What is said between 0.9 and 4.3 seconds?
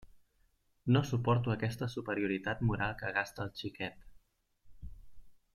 No suporto aquesta superioritat moral que gasta el xiquet.